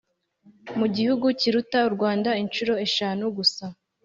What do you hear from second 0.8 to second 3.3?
gihugu kiruta urwanda inshuro eshanu